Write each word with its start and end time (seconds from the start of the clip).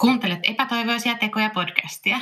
Kuuntelet 0.00 0.38
epätoivoisia 0.42 1.14
tekoja 1.14 1.50
podcastia. 1.50 2.16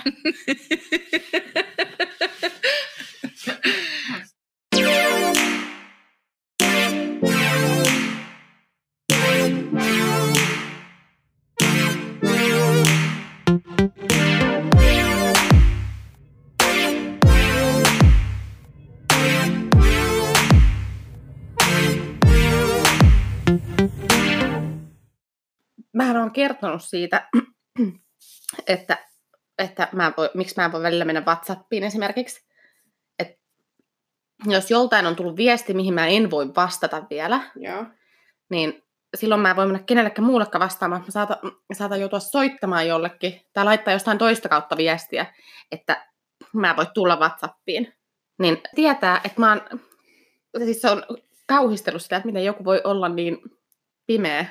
Mä 25.95 26.11
olen 26.11 26.31
kertonut 26.33 26.83
siitä, 26.83 27.29
että, 28.67 28.99
että 29.59 29.89
mä 29.93 30.13
voi, 30.17 30.31
miksi 30.35 30.55
mä 30.57 30.65
en 30.65 30.73
voi 30.73 30.83
välillä 30.83 31.05
mennä 31.05 31.23
WhatsAppiin 31.27 31.85
esimerkiksi. 31.85 32.49
Et 33.19 33.41
jos 34.47 34.71
joltain 34.71 35.07
on 35.07 35.17
tullut 35.17 35.37
viesti, 35.37 35.75
mihin 35.75 35.95
mä 35.95 36.07
en 36.07 36.31
voi 36.31 36.55
vastata 36.57 37.07
vielä, 37.11 37.41
Joo. 37.57 37.85
niin 38.51 38.83
silloin 39.17 39.41
mä 39.41 39.51
en 39.51 39.57
voi 39.57 39.67
mennä 39.67 39.83
kenellekään 39.87 40.27
muullekaan 40.27 40.61
vastaamaan. 40.61 41.03
Mä 41.03 41.11
saatan, 41.11 41.37
saatan 41.73 42.01
joutua 42.01 42.21
soittamaan 42.21 42.89
jollekin 42.89 43.41
tai 43.53 43.65
laittaa 43.65 43.93
jostain 43.93 44.19
toista 44.19 44.49
kautta 44.49 44.77
viestiä, 44.77 45.27
että 45.73 46.07
mä 46.53 46.71
en 46.71 46.77
voi 46.77 46.87
tulla 46.95 47.17
WhatsAppiin. 47.17 47.95
Niin 48.39 48.59
tietää, 48.75 49.21
että 49.25 49.41
mä 49.41 49.49
oon, 49.49 49.61
siis 50.65 50.81
se 50.81 50.91
on 50.91 51.03
kauhistellut 51.47 52.03
sitä, 52.03 52.17
että 52.17 52.27
miten 52.27 52.45
joku 52.45 52.65
voi 52.65 52.81
olla 52.85 53.09
niin 53.09 53.39
pimeä, 54.07 54.47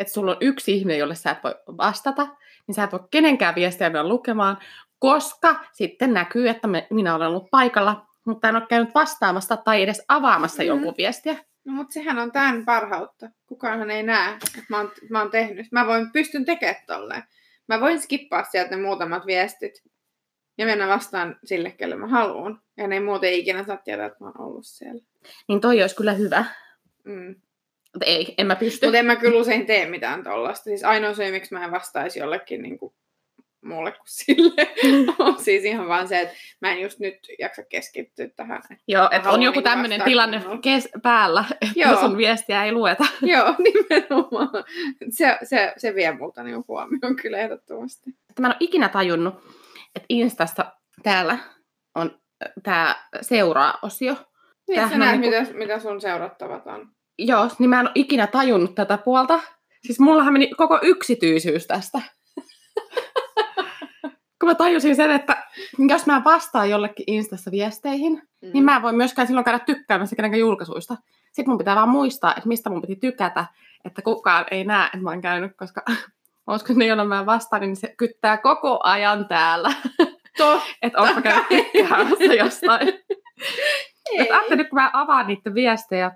että 0.00 0.12
sulla 0.12 0.30
on 0.30 0.36
yksi 0.40 0.72
ihminen, 0.72 0.98
jolle 0.98 1.14
sä 1.14 1.30
et 1.30 1.38
voi 1.44 1.54
vastata, 1.76 2.26
niin 2.66 2.74
sä 2.74 2.84
et 2.84 2.92
voi 2.92 3.00
kenenkään 3.10 3.54
viestiä 3.54 3.90
mennä 3.90 4.08
lukemaan, 4.08 4.58
koska 4.98 5.64
sitten 5.72 6.12
näkyy, 6.12 6.48
että 6.48 6.68
me, 6.68 6.86
minä 6.90 7.14
olen 7.14 7.28
ollut 7.28 7.50
paikalla, 7.50 8.06
mutta 8.24 8.48
en 8.48 8.56
ole 8.56 8.66
käynyt 8.68 8.94
vastaamassa 8.94 9.56
tai 9.56 9.82
edes 9.82 10.02
avaamassa 10.08 10.62
Mhm. 10.62 10.68
jonkun 10.68 10.94
viestiä. 10.98 11.36
No 11.64 11.72
mutta 11.72 11.92
sehän 11.92 12.18
on 12.18 12.32
tämän 12.32 12.64
parhautta. 12.64 13.30
Kukaanhan 13.46 13.90
ei 13.90 14.02
näe, 14.02 14.32
että 14.34 14.62
mä 14.68 14.76
oon, 14.78 14.92
mä 15.10 15.20
oon 15.22 15.30
tehnyt. 15.30 15.66
Mä 15.72 15.86
voin, 15.86 16.12
pystyn 16.12 16.44
tekemään 16.44 16.76
tolleen. 16.86 17.22
Mä 17.68 17.80
voin 17.80 18.00
skippaa 18.00 18.44
sieltä 18.44 18.76
ne 18.76 18.82
muutamat 18.82 19.26
viestit 19.26 19.82
ja 20.58 20.66
mennä 20.66 20.88
vastaan 20.88 21.36
sille, 21.44 21.70
kelle 21.70 21.96
mä 21.96 22.06
haluan. 22.06 22.60
Ja 22.76 22.86
ne 22.88 22.94
ei 22.94 23.00
muuten 23.00 23.32
ikinä 23.32 23.64
saa 23.64 23.76
tietää, 23.76 24.06
että 24.06 24.24
mä 24.24 24.26
oon 24.26 24.40
ollut 24.46 24.66
siellä. 24.66 25.02
Niin 25.48 25.60
toi 25.60 25.80
olisi 25.82 25.96
kyllä 25.96 26.12
hyvä. 26.12 26.44
Mm. 27.04 27.34
Mutta 27.94 28.06
ei, 28.06 28.34
en 28.38 28.46
mä 28.46 28.56
pysty. 28.56 28.86
Mutta 28.86 28.98
en 28.98 29.06
mä 29.06 29.16
kyllä 29.16 29.40
usein 29.40 29.66
tee 29.66 29.88
mitään 29.88 30.24
tollasta. 30.24 30.64
Siis 30.64 30.84
ainoa 30.84 31.14
syy, 31.14 31.30
miksi 31.30 31.54
mä 31.54 31.64
en 31.64 31.70
vastaisi 31.70 32.18
jollekin 32.18 32.62
niin 32.62 32.78
kuin, 32.78 32.94
muulle 33.64 33.92
kuin 33.92 34.06
sille, 34.06 34.68
on 35.18 35.38
siis 35.38 35.64
ihan 35.64 35.88
vaan 35.88 36.08
se, 36.08 36.20
että 36.20 36.34
mä 36.60 36.72
en 36.72 36.80
just 36.80 36.98
nyt 36.98 37.18
jaksa 37.38 37.62
keskittyä 37.68 38.28
tähän. 38.36 38.62
Joo, 38.88 39.08
että 39.12 39.30
on 39.30 39.42
joku 39.42 39.54
niinku 39.54 39.70
tämmöinen 39.70 40.02
tilanne 40.02 40.42
kes- 40.62 40.88
päällä, 41.02 41.44
että 41.50 41.80
Joo. 41.80 42.00
sun 42.00 42.16
viestiä 42.16 42.64
ei 42.64 42.72
lueta. 42.72 43.04
Joo, 43.22 43.54
nimenomaan. 43.58 44.64
Se, 45.10 45.38
se, 45.42 45.72
se 45.76 45.94
vie 45.94 46.12
multa 46.12 46.42
niin 46.42 46.64
huomioon 46.68 47.16
kyllä 47.22 47.38
ehdottomasti. 47.38 48.10
Mä 48.40 48.46
en 48.46 48.50
ole 48.52 48.56
ikinä 48.60 48.88
tajunnut, 48.88 49.34
että 49.94 50.06
Instasta 50.08 50.72
täällä 51.02 51.38
on 51.94 52.20
tämä 52.62 52.96
seuraa-osio. 53.20 54.16
Niin, 54.68 54.88
sä 54.88 54.98
näet, 54.98 55.20
niinku- 55.20 55.40
mitä, 55.40 55.58
mitä 55.58 55.78
sun 55.80 56.00
seurattavat 56.00 56.66
on. 56.66 56.88
Joo, 57.26 57.48
niin 57.58 57.70
mä 57.70 57.80
en 57.80 57.86
ole 57.86 57.92
ikinä 57.94 58.26
tajunnut 58.26 58.74
tätä 58.74 58.98
puolta. 58.98 59.40
Siis 59.82 60.00
mullahan 60.00 60.32
meni 60.32 60.50
koko 60.56 60.78
yksityisyys 60.82 61.66
tästä. 61.66 62.02
Kun 64.40 64.48
mä 64.48 64.54
tajusin 64.54 64.96
sen, 64.96 65.10
että 65.10 65.44
jos 65.88 66.06
mä 66.06 66.22
vastaan 66.24 66.70
jollekin 66.70 67.04
Instassa 67.06 67.50
viesteihin, 67.50 68.22
mm. 68.42 68.50
niin 68.52 68.64
mä 68.64 68.76
en 68.76 68.82
voi 68.82 68.92
myöskään 68.92 69.26
silloin 69.26 69.44
käydä 69.44 69.58
tykkäämässä 69.58 70.16
kenenkään 70.16 70.40
julkaisuista. 70.40 70.96
Sitten 71.32 71.50
mun 71.50 71.58
pitää 71.58 71.76
vaan 71.76 71.88
muistaa, 71.88 72.34
että 72.36 72.48
mistä 72.48 72.70
mun 72.70 72.80
piti 72.80 72.96
tykätä, 72.96 73.46
että 73.84 74.02
kukaan 74.02 74.44
ei 74.50 74.64
näe, 74.64 74.86
että 74.86 74.98
mä 74.98 75.10
oon 75.10 75.20
käynyt, 75.20 75.52
koska 75.56 75.82
että 76.56 76.74
ne, 76.74 76.86
joilla 76.86 77.04
mä 77.04 77.26
vastaan, 77.26 77.62
niin 77.62 77.76
se 77.76 77.94
kyttää 77.96 78.36
koko 78.36 78.80
ajan 78.82 79.28
täällä, 79.28 79.72
Totta. 80.36 80.66
että 80.82 80.98
onko 80.98 81.22
käynyt 81.22 81.48
tykkäämässä 81.48 82.24
jostain. 82.24 82.88
Että 84.18 84.34
ajattelin, 84.34 84.68
kun 84.68 84.78
mä 84.78 84.90
avaan 84.92 85.26
niitä 85.26 85.54
viestejä, 85.54 86.10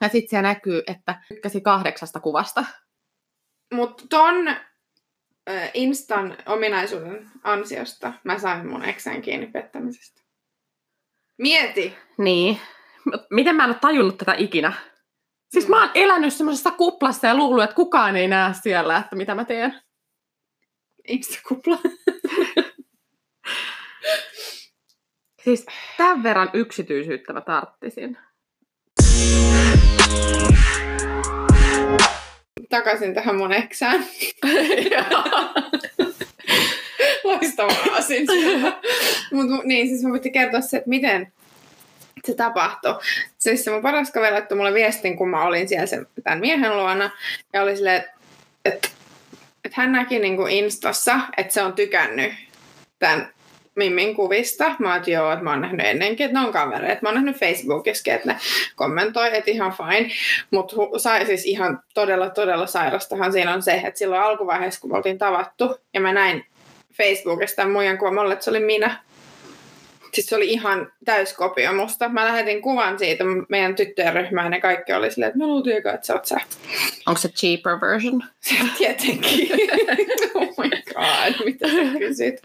ja 0.00 0.08
sitten 0.08 0.28
siellä 0.28 0.48
näkyy, 0.48 0.82
että 0.86 1.20
tykkäsi 1.28 1.60
kahdeksasta 1.60 2.20
kuvasta. 2.20 2.64
Mutta 3.74 4.04
ton 4.10 4.48
äh, 4.48 5.70
Instan 5.74 6.36
ominaisuuden 6.46 7.30
ansiosta 7.42 8.12
mä 8.24 8.38
sain 8.38 8.66
mun 8.66 8.84
eksän 8.84 9.22
kiinni 9.22 9.46
pettämisestä. 9.46 10.22
Mieti! 11.38 11.96
Niin. 12.18 12.60
Miten 13.30 13.56
mä 13.56 13.64
en 13.64 13.70
ole 13.70 13.78
tajunnut 13.80 14.18
tätä 14.18 14.34
ikinä? 14.38 14.72
Siis 15.48 15.68
mä 15.68 15.80
oon 15.80 15.90
elänyt 15.94 16.34
semmoisessa 16.34 16.70
kuplassa 16.70 17.26
ja 17.26 17.36
luullut, 17.36 17.64
että 17.64 17.76
kukaan 17.76 18.16
ei 18.16 18.28
näe 18.28 18.54
siellä, 18.62 18.96
että 18.96 19.16
mitä 19.16 19.34
mä 19.34 19.44
teen. 19.44 19.80
Instakupla. 21.08 21.78
Siis 25.44 25.66
tämän 25.96 26.22
verran 26.22 26.50
yksityisyyttä 26.52 27.32
mä 27.32 27.40
tarttisin. 27.40 28.18
Takaisin 32.68 33.14
tähän 33.14 33.36
mun 33.36 33.52
eksään. 33.52 34.06
Loistavaa 37.24 37.86
asin. 37.92 38.26
Mut, 39.32 39.64
niin, 39.64 39.88
siis 39.88 40.02
mä 40.02 40.12
piti 40.12 40.30
kertoa 40.30 40.60
se, 40.60 40.76
että 40.76 40.88
miten 40.88 41.32
se 42.24 42.34
tapahtui. 42.34 42.94
Siis 43.38 43.64
se 43.64 43.70
mun 43.70 43.82
paras 43.82 44.10
kaveri 44.10 44.32
laittoi 44.32 44.56
mulle 44.56 44.74
viestin, 44.74 45.16
kun 45.16 45.28
mä 45.28 45.44
olin 45.44 45.68
siellä 45.68 45.86
sen, 45.86 46.06
tämän 46.24 46.40
miehen 46.40 46.76
luona. 46.76 47.10
Ja 47.52 47.62
oli 47.62 47.76
silleen, 47.76 48.04
että, 48.64 48.88
että 49.64 49.80
hän 49.80 49.92
näki 49.92 50.18
niinku 50.18 50.46
Instassa, 50.46 51.20
että 51.36 51.52
se 51.52 51.62
on 51.62 51.72
tykännyt 51.72 52.32
tämän 52.98 53.35
Mimmin 53.76 54.14
kuvista. 54.14 54.74
Mä 54.78 54.88
oon, 54.88 54.96
että 54.96 55.10
joo, 55.10 55.32
että 55.32 55.44
mä 55.44 55.50
oon 55.50 55.60
nähnyt 55.60 55.86
ennenkin, 55.86 56.26
että 56.26 56.38
ne 56.40 56.46
on 56.46 56.52
kavereita. 56.52 57.02
Mä 57.02 57.08
oon 57.08 57.14
nähnyt 57.14 57.36
Facebookissakin, 57.36 58.14
että 58.14 58.32
ne 58.32 58.38
kommentoi, 58.76 59.36
että 59.36 59.50
ihan 59.50 59.72
fine. 59.72 60.10
Mutta 60.50 60.76
sai 60.96 61.26
siis 61.26 61.44
ihan 61.44 61.82
todella, 61.94 62.30
todella 62.30 62.66
sairastahan 62.66 63.32
siinä 63.32 63.54
on 63.54 63.62
se, 63.62 63.72
että 63.84 63.98
silloin 63.98 64.22
alkuvaiheessa, 64.22 64.80
kun 64.80 64.90
me 64.90 64.96
oltiin 64.96 65.18
tavattu, 65.18 65.76
ja 65.94 66.00
mä 66.00 66.12
näin 66.12 66.46
Facebookista 66.92 67.68
muijan 67.68 67.98
kuvan, 67.98 68.14
mulle, 68.14 68.32
että 68.32 68.44
se 68.44 68.50
oli 68.50 68.60
minä. 68.60 69.00
Siis 70.12 70.26
se 70.26 70.36
oli 70.36 70.48
ihan 70.48 70.92
täyskopio 71.04 71.72
musta. 71.72 72.08
Mä 72.08 72.24
lähetin 72.24 72.62
kuvan 72.62 72.98
siitä 72.98 73.24
meidän 73.48 73.74
tyttöjen 73.74 74.14
ryhmään 74.14 74.52
ja 74.52 74.60
kaikki 74.60 74.92
oli 74.92 75.10
silleen, 75.10 75.28
että 75.28 75.38
me 75.38 75.46
luultiin 75.46 75.76
eka, 75.76 75.92
että 75.92 76.06
sä 76.06 76.14
oot 76.14 76.24
sä. 76.24 76.40
Onko 77.06 77.20
se 77.20 77.28
cheaper 77.28 77.80
version? 77.80 78.24
Tietenkin. 78.78 79.48
oh 80.34 80.54
my 80.58 80.70
god, 80.94 81.44
mitä 81.44 81.68
sä 81.68 81.98
kysyt. 81.98 82.40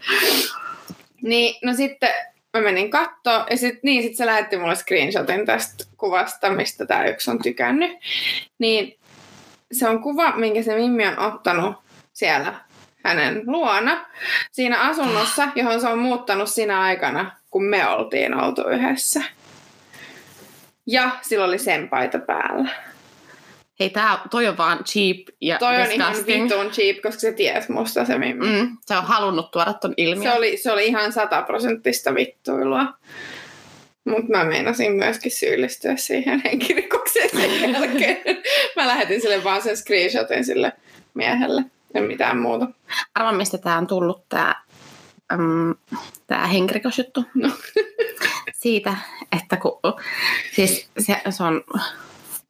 Niin, 1.22 1.54
no 1.64 1.74
sitten 1.74 2.10
mä 2.54 2.60
menin 2.60 2.90
kattoo 2.90 3.46
ja 3.50 3.56
sit, 3.56 3.82
niin, 3.82 4.02
sit 4.02 4.16
se 4.16 4.26
lähetti 4.26 4.56
mulle 4.56 4.74
screenshotin 4.74 5.46
tästä 5.46 5.84
kuvasta, 5.96 6.50
mistä 6.50 6.86
tää 6.86 7.04
yksi 7.04 7.30
on 7.30 7.42
tykännyt. 7.42 7.90
Niin 8.58 8.98
se 9.72 9.88
on 9.88 10.02
kuva, 10.02 10.36
minkä 10.36 10.62
se 10.62 10.74
Mimmi 10.74 11.06
on 11.06 11.18
ottanut 11.18 11.76
siellä 12.12 12.54
hänen 13.04 13.42
luona 13.46 14.06
siinä 14.52 14.80
asunnossa, 14.80 15.48
johon 15.54 15.80
se 15.80 15.88
on 15.88 15.98
muuttanut 15.98 16.48
siinä 16.48 16.80
aikana, 16.80 17.30
kun 17.50 17.64
me 17.64 17.88
oltiin 17.88 18.34
oltu 18.34 18.68
yhdessä. 18.68 19.22
Ja 20.86 21.10
sillä 21.22 21.44
oli 21.44 21.58
sen 21.58 21.88
paita 21.88 22.18
päällä. 22.18 22.68
Hei, 23.80 23.90
tää, 23.90 24.18
toi 24.30 24.48
on 24.48 24.56
vaan 24.56 24.84
cheap 24.84 25.16
ja 25.40 25.58
Toi 25.58 25.76
on 25.82 25.90
ihan 25.90 26.12
disgusting. 26.12 26.44
vitun 26.44 26.70
cheap, 26.70 26.96
koska 27.02 27.20
se 27.20 27.32
ties 27.32 27.68
musta 27.68 28.04
se 28.04 28.18
Mimmi. 28.18 28.46
Mm, 28.62 28.76
se 28.86 28.96
on 28.96 29.04
halunnut 29.04 29.50
tuoda 29.50 29.72
ton 29.72 29.94
ilmiön. 29.96 30.32
Se 30.32 30.38
oli, 30.38 30.56
se 30.56 30.72
oli 30.72 30.86
ihan 30.86 31.12
sataprosenttista 31.12 32.14
vittuilua. 32.14 32.86
Mutta 34.04 34.30
mä 34.30 34.44
meinasin 34.44 34.92
myöskin 34.92 35.30
syyllistyä 35.32 35.96
siihen 35.96 36.42
henkirikokseen 36.44 37.30
sen 37.30 37.72
jälkeen. 37.72 38.18
mä 38.76 38.86
lähetin 38.88 39.20
sille 39.20 39.44
vaan 39.44 39.62
sen 39.62 39.76
screenshotin 39.76 40.44
sille 40.44 40.72
miehelle. 41.14 41.64
Ja 41.94 42.02
mitään 42.02 42.38
muuta. 42.38 42.66
Arvaa, 43.14 43.32
mistä 43.32 43.58
tää 43.58 43.78
on 43.78 43.86
tullut 43.86 44.28
tää, 44.28 44.62
um, 45.34 45.74
tää 46.26 46.46
henkirikosjuttu. 46.46 47.24
No. 47.34 47.50
Siitä, 48.54 48.96
että 49.40 49.56
kun, 49.56 49.80
siis 50.54 50.88
se, 50.98 51.16
se 51.30 51.42
on, 51.42 51.64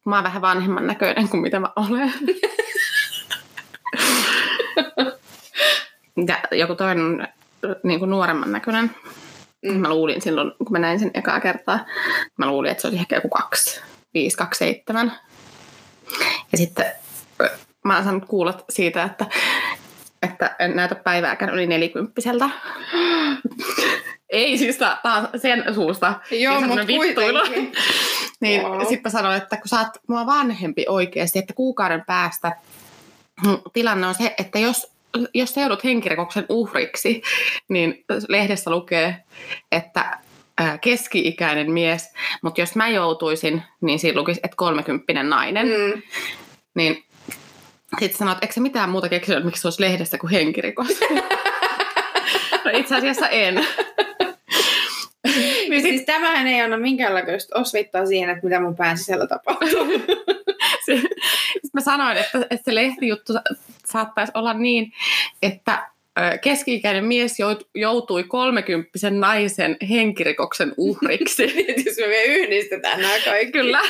mä 0.05 0.15
oon 0.15 0.23
vähän 0.23 0.41
vanhemman 0.41 0.87
näköinen 0.87 1.29
kuin 1.29 1.41
mitä 1.41 1.59
mä 1.59 1.69
olen. 1.75 2.13
ja 6.27 6.37
joku 6.51 6.75
toinen 6.75 7.27
niin 7.83 7.99
kuin 7.99 8.11
nuoremman 8.11 8.51
näköinen. 8.51 8.91
Mm. 9.61 9.73
Mä 9.73 9.89
luulin 9.89 10.21
silloin, 10.21 10.51
kun 10.57 10.71
mä 10.71 10.79
näin 10.79 10.99
sen 10.99 11.11
ekaa 11.13 11.39
kertaa, 11.39 11.85
mä 12.37 12.47
luulin, 12.47 12.71
että 12.71 12.81
se 12.81 12.87
olisi 12.87 13.01
ehkä 13.01 13.15
joku 13.15 13.29
2, 13.29 13.81
5, 14.13 14.37
2, 14.37 14.57
7. 14.57 15.11
Ja 16.51 16.57
sitten 16.57 16.85
mä 17.83 17.95
oon 17.95 18.03
saanut 18.03 18.25
kuulla 18.25 18.63
siitä, 18.69 19.03
että 19.03 19.25
että 20.23 20.55
en 20.59 20.75
näytä 20.75 20.95
päivääkään 20.95 21.53
yli 21.53 21.67
nelikymppiseltä. 21.67 22.49
Ei 24.29 24.57
siis 24.57 24.77
taas 24.77 25.29
sen 25.35 25.63
suusta. 25.75 26.13
Joo, 26.31 26.59
Ja 26.59 26.67
mutta 26.67 26.87
vittuilu. 26.87 27.39
Niin 28.43 28.61
sitten 28.89 29.01
mä 29.03 29.09
sanoin, 29.09 29.37
että 29.37 29.57
kun 29.57 29.67
sä 29.67 29.79
oot 29.79 29.87
mua 30.07 30.25
vanhempi 30.25 30.85
oikeasti, 30.89 31.39
että 31.39 31.53
kuukauden 31.53 32.03
päästä 32.07 32.57
mm, 33.45 33.57
tilanne 33.73 34.07
on 34.07 34.15
se, 34.15 34.35
että 34.37 34.59
jos, 34.59 34.91
jos 35.33 35.53
sä 35.53 35.61
joudut 35.61 35.83
henkirikoksen 35.83 36.45
uhriksi, 36.49 37.21
niin 37.69 38.05
lehdessä 38.27 38.71
lukee, 38.71 39.23
että 39.71 40.19
keski-ikäinen 40.81 41.71
mies, 41.71 42.13
mutta 42.43 42.61
jos 42.61 42.75
mä 42.75 42.89
joutuisin, 42.89 43.63
niin 43.81 43.99
siinä 43.99 44.19
lukisi, 44.19 44.39
että 44.43 44.57
kolmekymppinen 44.57 45.29
nainen. 45.29 45.67
Mm. 45.67 46.01
Niin 46.75 47.03
sitten 47.99 48.17
sanoit, 48.17 48.35
että 48.35 48.45
eikö 48.45 48.53
sä 48.53 48.61
mitään 48.61 48.89
muuta 48.89 49.09
keksinyt, 49.09 49.45
miksi 49.45 49.61
se 49.61 49.67
olisi 49.67 49.81
lehdessä 49.81 50.17
kuin 50.17 50.31
henkirikos? 50.31 50.87
no 52.65 52.71
itse 52.73 52.95
asiassa 52.95 53.27
en. 53.27 53.67
Niin 55.73 55.81
sit, 55.81 55.91
Siis 55.91 56.05
tämähän 56.05 56.47
ei 56.47 56.61
anna 56.61 56.77
minkäänlaista 56.77 57.59
osvittaa 57.59 58.05
siihen, 58.05 58.29
että 58.29 58.45
mitä 58.47 58.59
mun 58.59 58.75
pään 58.75 58.97
sisällä 58.97 59.27
tapahtuu. 59.27 59.87
Sitten 60.85 61.69
mä 61.73 61.81
sanoin, 61.81 62.17
että, 62.17 62.37
että 62.49 62.65
se 62.65 62.75
lehtijuttu 62.75 63.33
sa- 63.33 63.43
saattaisi 63.85 64.31
olla 64.35 64.53
niin, 64.53 64.93
että 65.41 65.87
keski-ikäinen 66.41 67.05
mies 67.05 67.39
jout- 67.39 67.69
joutui 67.75 68.23
kolmekymppisen 68.23 69.19
naisen 69.19 69.77
henkirikoksen 69.89 70.73
uhriksi. 70.77 71.45
Niin, 71.55 71.85
jos 71.85 71.97
me 71.97 72.07
vielä 72.07 72.33
yhdistetään 72.33 73.01
nämä 73.01 73.13
kaikki. 73.25 73.51
Kyllä. 73.51 73.81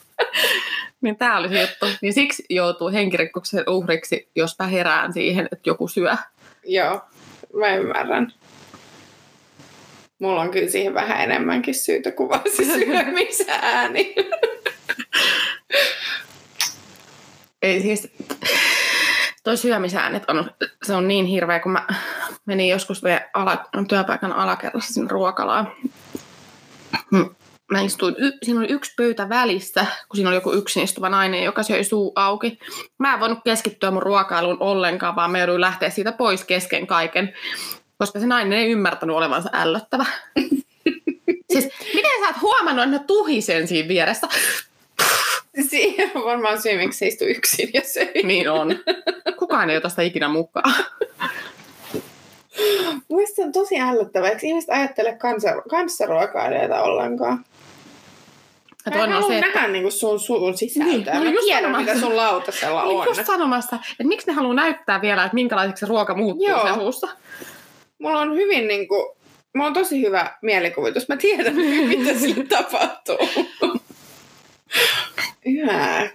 niin 1.02 1.16
tämä 1.16 1.38
oli 1.38 1.48
se 1.48 1.60
juttu. 1.60 1.86
Niin 2.02 2.12
siksi 2.12 2.44
joutuu 2.50 2.88
henkirikoksen 2.88 3.64
uhriksi, 3.68 4.28
jos 4.36 4.58
mä 4.58 4.66
herään 4.66 5.12
siihen, 5.12 5.48
että 5.52 5.70
joku 5.70 5.88
syö. 5.88 6.16
Joo, 6.64 7.00
mä 7.54 7.74
ymmärrän. 7.74 8.32
Mulla 10.18 10.40
on 10.40 10.50
kyllä 10.50 10.70
siihen 10.70 10.94
vähän 10.94 11.20
enemmänkin 11.20 11.74
syytä 11.74 12.12
kuin 12.12 12.30
se 12.56 12.64
syömisääni. 12.64 14.14
Ei 17.62 17.82
siis, 17.82 18.08
toi 19.44 19.56
syömisäänet 19.56 20.30
on, 20.30 20.50
se 20.82 20.94
on 20.94 21.08
niin 21.08 21.26
hirveä, 21.26 21.60
kun 21.60 21.72
mä 21.72 21.86
menin 22.46 22.68
joskus 22.68 23.04
vielä 23.04 23.20
ala, 23.34 23.64
työpaikan 23.88 24.32
alakerrassa 24.32 24.94
sinne 24.94 25.08
ruokalaan. 25.10 25.72
Mä 27.72 27.80
istuin, 27.80 28.14
y, 28.18 28.32
siinä 28.42 28.60
oli 28.60 28.68
yksi 28.68 28.94
pöytä 28.96 29.28
välissä, 29.28 29.86
kun 30.08 30.16
siinä 30.16 30.28
oli 30.28 30.36
joku 30.36 30.52
yksin 30.52 30.82
istuva 30.82 31.08
nainen, 31.08 31.44
joka 31.44 31.62
söi 31.62 31.84
suu 31.84 32.12
auki. 32.14 32.58
Mä 32.98 33.14
en 33.14 33.20
voinut 33.20 33.38
keskittyä 33.44 33.90
mun 33.90 34.02
ruokailuun 34.02 34.56
ollenkaan, 34.60 35.16
vaan 35.16 35.30
mä 35.30 35.38
jouduin 35.38 35.60
lähteä 35.60 35.90
siitä 35.90 36.12
pois 36.12 36.44
kesken 36.44 36.86
kaiken, 36.86 37.34
koska 37.98 38.20
se 38.20 38.26
nainen 38.26 38.58
ei 38.58 38.70
ymmärtänyt 38.70 39.16
olevansa 39.16 39.50
ällöttävä. 39.52 40.06
siis, 41.52 41.68
miten 41.94 42.10
sä 42.20 42.26
oot 42.26 42.40
huomannut, 42.42 42.84
että 42.84 42.98
mä 42.98 43.04
tuhisen 43.06 43.68
siinä 43.68 43.88
vieressä? 43.88 44.28
Siihen 45.68 46.10
on 46.14 46.24
varmaan 46.24 46.62
syy, 46.62 46.78
miksi 46.78 46.98
se 46.98 47.06
istui 47.06 47.30
yksin 47.30 47.70
ja 47.74 47.80
söi. 47.84 48.22
Niin 48.22 48.50
on. 48.50 48.78
Kukaan 49.38 49.70
ei 49.70 49.76
ota 49.76 49.88
sitä 49.88 50.02
ikinä 50.02 50.28
mukaan. 50.28 50.74
Muista 53.08 53.36
se 53.36 53.42
on 53.42 53.52
tosi 53.52 53.80
ällöttävää. 53.80 54.30
Eikö 54.30 54.46
ihmiset 54.46 54.70
ajattele 54.70 55.18
kanssaruokailijoita 55.70 56.82
ollenkaan? 56.82 57.44
Ja 58.86 58.90
Mä 58.90 58.96
en 58.96 58.98
toinen 58.98 59.16
on 59.16 59.22
halua 59.22 59.28
se, 59.28 59.38
että 59.38 59.54
nähdä 59.54 59.72
niinku 59.72 59.90
sun 59.90 60.20
suun 60.20 60.56
sisältöä. 60.56 60.92
Niin, 60.94 61.04
mä 61.04 61.30
mä 61.30 61.40
tiedän, 61.44 61.62
sanomassa. 61.62 61.92
mitä 61.92 62.06
sun 62.06 62.16
lautasella 62.16 62.82
on. 62.82 63.06
just 63.06 63.26
sanomassa, 63.26 63.76
että 63.76 64.04
miksi 64.04 64.26
ne 64.26 64.32
haluaa 64.32 64.54
näyttää 64.54 65.00
vielä, 65.00 65.24
että 65.24 65.34
minkälaiseksi 65.34 65.80
se 65.80 65.86
ruoka 65.86 66.14
muuttuu 66.14 66.48
Joo. 66.48 66.66
sen 66.66 66.74
suussa. 66.74 67.08
Mulla 67.98 68.20
on 68.20 68.34
hyvin 68.34 68.68
niinku... 68.68 69.16
Mulla 69.54 69.66
on 69.68 69.74
tosi 69.74 70.02
hyvä 70.02 70.36
mielikuvitus. 70.42 71.08
Mä 71.08 71.16
tiedän, 71.16 71.54
mitä 71.88 72.18
sille 72.18 72.44
tapahtuu. 72.56 73.18
Yhä. 75.44 76.10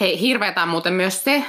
Hei, 0.00 0.20
hirveetä 0.20 0.62
on 0.62 0.68
muuten 0.68 0.92
myös 0.92 1.24
se, 1.24 1.44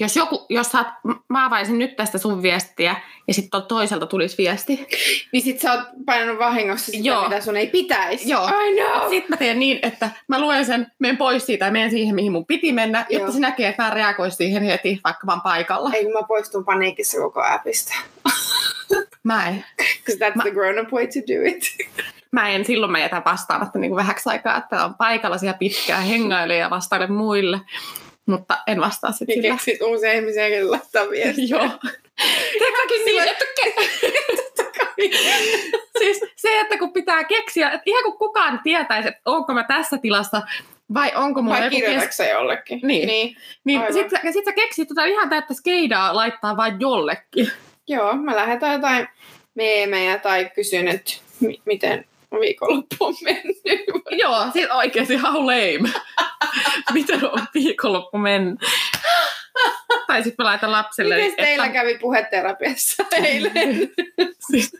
jos, 0.00 0.16
joku, 0.16 0.46
jos 0.48 0.66
saat, 0.66 0.86
mä 1.28 1.46
avaisin 1.46 1.78
nyt 1.78 1.96
tästä 1.96 2.18
sun 2.18 2.42
viestiä 2.42 2.96
ja 3.28 3.34
sitten 3.34 3.62
toiselta 3.62 4.06
tulisi 4.06 4.38
viesti. 4.38 4.86
Niin 5.32 5.42
sit 5.42 5.60
sä 5.60 5.72
oot 5.72 5.82
painanut 6.06 6.38
vahingossa 6.38 6.86
sitä, 6.92 7.08
Joo. 7.08 7.28
mitä 7.28 7.40
sun 7.40 7.56
ei 7.56 7.66
pitäisi. 7.66 8.30
Joo. 8.30 8.48
I 8.48 8.74
know. 8.82 9.08
Sitten 9.08 9.30
mä 9.30 9.36
teen 9.36 9.58
niin, 9.58 9.78
että 9.82 10.10
mä 10.28 10.40
luen 10.40 10.66
sen, 10.66 10.86
menen 10.98 11.16
pois 11.16 11.46
siitä 11.46 11.64
ja 11.64 11.70
menen 11.70 11.90
siihen, 11.90 12.14
mihin 12.14 12.32
mun 12.32 12.46
piti 12.46 12.72
mennä, 12.72 13.06
Joo. 13.10 13.18
jotta 13.20 13.32
se 13.32 13.40
näkee, 13.40 13.68
että 13.68 13.82
mä 13.82 13.90
reagoisin 13.90 14.36
siihen 14.36 14.62
heti, 14.62 15.00
vaikka 15.04 15.26
vaan 15.26 15.40
paikalla. 15.40 15.90
Ei 15.92 16.12
mä 16.12 16.22
poistun 16.28 16.64
paniikissa 16.64 17.18
koko 17.18 17.42
appista. 17.42 17.94
Mä 19.24 19.48
en, 19.48 19.64
Because 19.76 20.24
that's 20.30 20.36
Mä- 20.36 20.42
the 20.42 20.50
grown 20.50 20.78
up 20.78 20.92
way 20.92 21.06
to 21.06 21.20
do 21.34 21.48
it. 21.56 21.62
mä 22.32 22.48
en 22.48 22.64
silloin 22.64 22.92
mä 22.92 22.98
jätän 22.98 23.22
vastaamatta 23.24 23.78
niin 23.78 23.90
kuin 23.90 23.96
vähäksi 23.96 24.28
aikaa, 24.28 24.56
että 24.56 24.84
on 24.84 24.94
paikalla 24.94 25.38
siellä 25.38 25.58
pitkään 25.58 26.02
hengailee 26.02 26.58
ja 26.58 26.70
vastaile 26.70 27.06
muille. 27.06 27.60
Mutta 28.26 28.58
en 28.66 28.80
vastaa 28.80 29.12
sitten 29.12 29.26
Niin 29.28 29.42
sillä. 29.42 29.54
keksit 29.56 29.82
uusia 29.82 30.12
ihmisiä, 30.12 30.48
joille 30.48 30.70
laittaa 30.70 31.10
viestiä. 31.10 31.46
Joo. 31.58 31.68
Tehdäänkin 32.58 33.04
niin, 33.04 33.22
että 33.28 33.44
siis 35.98 36.20
se, 36.36 36.60
että 36.60 36.78
kun 36.78 36.92
pitää 36.92 37.24
keksiä, 37.24 37.70
että 37.70 37.82
ihan 37.86 38.02
kun 38.04 38.18
kukaan 38.18 38.60
tietäisi, 38.62 39.08
että 39.08 39.20
onko 39.24 39.54
mä 39.54 39.64
tässä 39.64 39.98
tilassa 39.98 40.42
vai 40.94 41.12
onko 41.14 41.42
mulla 41.42 41.56
Vai 41.58 41.64
joku 41.64 42.00
kes... 42.00 42.16
sä 42.16 42.24
jollekin? 42.26 42.80
Niin. 42.82 43.06
niin. 43.08 43.36
Niin 43.64 43.80
Aivan. 43.80 43.92
sit, 43.92 44.10
sä- 44.10 44.32
sit 44.32 44.44
sä 44.44 44.52
keksit 44.52 44.88
tota 44.88 45.04
ihan 45.04 45.28
täyttä 45.28 45.54
skeidaa 45.54 46.16
laittaa 46.16 46.56
vain 46.56 46.76
jollekin. 46.80 47.50
Joo, 47.88 48.12
mä 48.16 48.36
lähetän 48.36 48.72
jotain 48.72 49.08
meemejä 49.54 50.18
tai 50.18 50.50
kysyn, 50.54 50.88
että 50.88 51.12
mi- 51.40 51.60
miten 51.64 52.04
viikonloppu 52.40 52.96
on 53.00 53.14
mennyt. 53.24 53.56
Joo, 54.10 54.46
siis 54.52 54.70
oikeesti 54.70 55.16
how 55.16 55.34
lame. 55.46 55.88
Miten 56.92 57.24
on 57.24 57.46
viikonloppu 57.54 58.18
mennyt? 58.18 58.60
tai 60.06 60.22
sitten 60.22 60.44
mä 60.44 60.48
laitan 60.48 60.72
lapselle. 60.72 61.16
Miten 61.16 61.44
teillä 61.44 61.68
kävi 61.68 61.98
puheterapiassa 61.98 63.04
eilen? 63.24 63.90
siis, 64.50 64.72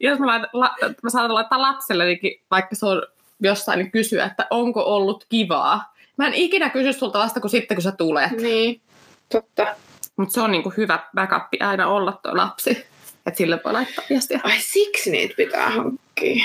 jos 0.00 0.18
mä, 0.18 0.26
laitan, 0.26 0.48
la, 0.52 0.74
mä 1.02 1.10
saatan 1.10 1.34
laittaa 1.34 1.62
lapsellenikin, 1.62 2.42
vaikka 2.50 2.74
se 2.74 2.86
on 2.86 3.02
jossain, 3.42 3.78
niin 3.78 3.90
kysyä, 3.90 4.24
että 4.24 4.46
onko 4.50 4.80
ollut 4.82 5.26
kivaa. 5.28 5.94
Mä 6.16 6.26
en 6.26 6.34
ikinä 6.34 6.70
kysy 6.70 6.92
sulta 6.92 7.18
vasta 7.18 7.40
kuin 7.40 7.50
sitten, 7.50 7.74
kun 7.76 7.82
sä 7.82 7.92
tulet. 7.92 8.30
niin, 8.30 8.80
totta. 9.32 9.66
Mutta 10.16 10.34
se 10.34 10.40
on 10.40 10.50
niinku 10.50 10.72
hyvä 10.76 10.98
backup 11.14 11.42
aina 11.60 11.88
olla 11.88 12.20
tuo 12.22 12.36
lapsi. 12.36 12.86
Että 13.26 13.38
sille 13.38 13.60
voi 13.64 13.72
laittaa 13.72 14.04
viestiä. 14.10 14.40
Ai 14.44 14.58
siksi 14.60 15.10
niitä 15.10 15.34
pitää 15.36 15.70
hankkia. 15.70 16.44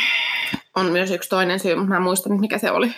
On 0.76 0.86
myös 0.86 1.12
yksi 1.12 1.30
toinen 1.30 1.60
syy, 1.60 1.76
mutta 1.76 1.90
mä 1.90 1.96
en 1.96 2.02
muista 2.02 2.30
nyt, 2.30 2.40
mikä 2.40 2.58
se 2.58 2.72
oli. 2.72 2.96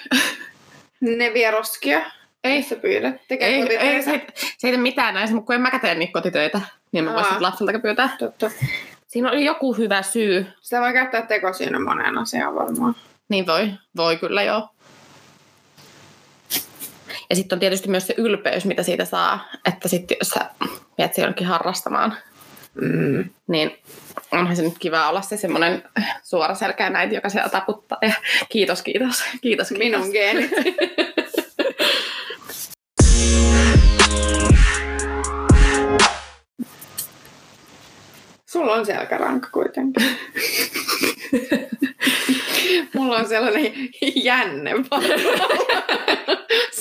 Ne 1.02 1.34
vieroskia. 1.34 2.02
Ei, 2.44 2.64
Sä 2.64 2.76
pyydät. 2.76 3.16
Tekee 3.28 3.48
ei, 3.48 3.78
ei 3.78 4.04
se, 4.04 4.12
ei, 4.12 4.28
se 4.58 4.68
ei 4.68 4.74
tee 4.74 4.82
mitään 4.82 5.14
näissä, 5.14 5.36
mutta 5.36 5.46
kun 5.46 5.56
en 5.56 5.62
mäkään 5.62 5.82
tee 5.82 5.96
niitä 5.96 6.14
kotitöitä, 6.14 6.62
niin 6.92 7.04
mä 7.04 7.14
voisin 7.14 7.42
lapselta 7.42 7.80
pyytää. 7.80 8.16
Totta. 8.20 8.52
Siinä 9.08 9.32
oli 9.32 9.46
joku 9.46 9.74
hyvä 9.74 10.02
syy. 10.02 10.46
Sitä 10.62 10.82
voi 10.82 10.94
käyttää 10.94 11.22
tekosyynä 11.22 11.80
moneen 11.80 12.18
asiaan 12.18 12.56
varmaan. 12.56 12.96
Niin 13.30 13.48
voi, 13.48 13.74
voi 13.98 14.18
kyllä 14.18 14.44
joo. 14.44 14.70
Ja 17.30 17.36
sitten 17.36 17.56
on 17.56 17.60
tietysti 17.60 17.90
myös 17.90 18.08
se 18.08 18.14
ylpeys, 18.18 18.66
mitä 18.66 18.84
siitä 18.84 19.06
saa, 19.06 19.50
että 19.66 19.88
sitten 19.88 20.18
jos 20.20 20.30
sä 20.30 20.50
se 21.12 21.22
jonnekin 21.22 21.48
harrastamaan, 21.48 22.18
Mm. 22.76 23.30
niin 23.48 23.78
onhan 24.32 24.56
se 24.56 24.62
nyt 24.62 24.78
kiva 24.80 25.10
olla 25.10 25.22
se 25.22 25.38
semmoinen 25.38 25.84
suoraselkäinen 26.24 26.94
näitä, 26.94 27.16
joka 27.16 27.30
siellä 27.30 27.50
taputtaa. 27.50 27.98
Ja 28.02 28.14
kiitos, 28.50 28.82
kiitos, 28.82 29.24
kiitos, 29.42 29.70
kiitos. 29.70 29.72
Minun 29.72 30.12
geenit. 30.12 30.52
Sulla 38.52 38.74
on 38.74 38.86
selkäranka 38.86 39.50
kuitenkin. 39.52 40.06
Mulla 42.96 43.18
on 43.18 43.28
sellainen 43.28 43.72
jänne. 44.16 44.72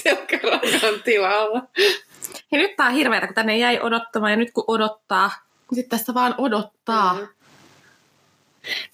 Selkärankan 0.03 1.03
tilalla. 1.05 1.63
Ja 2.53 2.59
nyt 2.59 2.77
tää 2.77 2.87
on 2.87 2.93
hirveätä, 2.93 3.27
kun 3.27 3.35
tänne 3.35 3.57
jäi 3.57 3.81
odottamaan 3.83 4.33
ja 4.33 4.37
nyt 4.37 4.51
kun 4.51 4.65
odottaa, 4.67 5.31
sitten 5.75 5.99
tässä 5.99 6.15
vaan 6.15 6.35
odottaa. 6.39 7.15
Mm. 7.15 7.29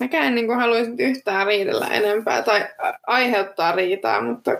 Mäkään 0.00 0.26
en 0.26 0.34
niin 0.34 0.46
kuin 0.46 0.58
haluaisi 0.58 0.90
yhtään 0.98 1.46
riidellä 1.46 1.86
enempää 1.86 2.42
tai 2.42 2.68
aiheuttaa 3.06 3.72
riitaa, 3.72 4.22
mutta 4.22 4.50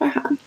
vähän. 0.00 0.38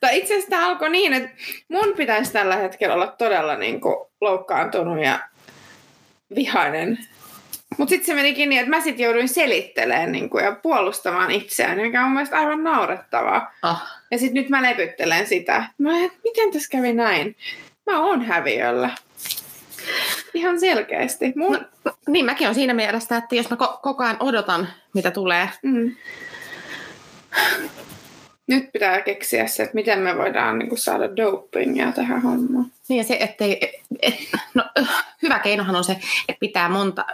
Tai 0.00 0.18
itse 0.18 0.34
asiassa 0.34 0.50
tämä 0.50 0.68
alkoi 0.68 0.90
niin, 0.90 1.12
että 1.12 1.30
mun 1.68 1.94
pitäisi 1.96 2.32
tällä 2.32 2.56
hetkellä 2.56 2.94
olla 2.94 3.06
todella 3.06 3.56
niin 3.56 3.80
kuin 3.80 3.96
loukkaantunut 4.20 5.04
ja 5.04 5.20
vihainen 6.34 6.98
Mutta 7.78 7.90
sitten 7.90 8.06
se 8.06 8.14
menikin 8.14 8.48
niin, 8.48 8.60
että 8.60 8.70
mä 8.70 8.80
sitten 8.80 9.04
jouduin 9.04 9.28
selittelemään 9.28 10.12
niin 10.12 10.30
kuin, 10.30 10.44
ja 10.44 10.52
puolustamaan 10.52 11.30
itseään, 11.30 11.78
mikä 11.78 12.00
on 12.00 12.06
mun 12.06 12.14
mielestä 12.14 12.38
aivan 12.38 12.64
naurettavaa. 12.64 13.54
Oh. 13.62 13.82
Ja 14.10 14.18
sitten 14.18 14.42
nyt 14.42 14.48
mä 14.48 14.62
lepyttelen 14.62 15.26
sitä. 15.26 15.64
Mä 15.78 16.04
että 16.04 16.18
miten 16.24 16.52
tässä 16.52 16.70
kävi 16.70 16.92
näin? 16.92 17.36
Mä 17.90 18.00
oon 18.00 18.22
häviöllä. 18.22 18.90
Ihan 20.34 20.60
selkeästi. 20.60 21.32
Mun... 21.36 21.66
No, 21.84 21.92
niin 22.08 22.24
mäkin 22.24 22.48
on 22.48 22.54
siinä 22.54 22.74
mielessä, 22.74 23.16
että 23.16 23.34
jos 23.34 23.50
mä 23.50 23.56
ko- 23.56 23.78
koko 23.82 24.04
ajan 24.04 24.16
odotan, 24.20 24.68
mitä 24.94 25.10
tulee. 25.10 25.48
Mm. 25.62 25.94
Nyt 28.46 28.72
pitää 28.72 29.00
keksiä 29.00 29.46
se, 29.46 29.62
että 29.62 29.74
miten 29.74 29.98
me 29.98 30.16
voidaan 30.16 30.58
niin 30.58 30.68
kuin, 30.68 30.78
saada 30.78 31.16
dopingia 31.16 31.92
tähän 31.92 32.22
hommaan. 32.22 32.66
Niin 32.88 32.98
ja 32.98 33.04
se, 33.04 33.16
ettei, 33.20 33.58
et, 34.02 34.16
no, 34.54 34.64
hyvä 35.22 35.38
keinohan 35.38 35.76
on 35.76 35.84
se, 35.84 35.92
että 36.28 36.40
pitää 36.40 36.68
monta, 36.68 37.04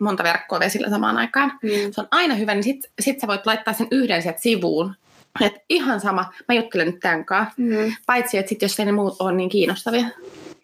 monta 0.00 0.22
verkkoa 0.22 0.60
vesillä 0.60 0.90
samaan 0.90 1.16
aikaan. 1.16 1.58
Mm. 1.62 1.70
Se 1.90 2.00
on 2.00 2.08
aina 2.10 2.34
hyvä, 2.34 2.54
niin 2.54 2.64
sit, 2.64 2.90
sit 3.00 3.20
sä 3.20 3.26
voit 3.26 3.46
laittaa 3.46 3.74
sen 3.74 3.88
yhden 3.90 4.22
sieltä 4.22 4.40
sivuun. 4.40 4.94
Et 5.40 5.54
ihan 5.68 6.00
sama, 6.00 6.32
mä 6.48 6.54
juttelen 6.54 6.86
nyt 6.86 7.00
tämän 7.00 7.24
kanssa. 7.24 7.54
Mm. 7.56 7.92
Paitsi, 8.06 8.38
että 8.38 8.48
sit 8.48 8.62
jos 8.62 8.80
ei 8.80 8.86
ne 8.86 8.92
muut 8.92 9.16
ole 9.20 9.32
niin 9.32 9.48
kiinnostavia. 9.48 10.04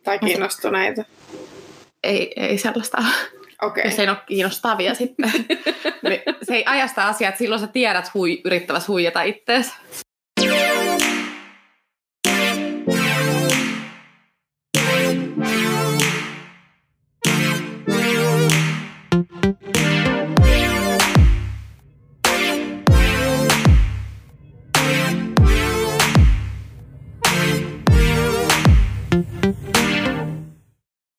Tai 0.05 0.19
kiinnostuneita. 0.19 1.05
Ei, 2.03 2.33
ei 2.37 2.59
sellaista 2.59 2.99
ole. 2.99 3.07
Okei. 3.63 3.85
Jos 3.85 3.99
ei 3.99 4.09
ole 4.09 4.17
kiinnostavia 4.27 4.95
sitten. 4.95 5.33
niin 6.03 6.23
se 6.43 6.55
ei 6.55 6.65
ajasta 6.67 7.09
asiaa, 7.09 7.29
että 7.29 7.39
silloin 7.39 7.61
sä 7.61 7.67
tiedät 7.67 8.15
hui, 8.15 8.41
yrittävässä 8.45 8.93
huijata 8.93 9.23
ittees. 9.23 9.73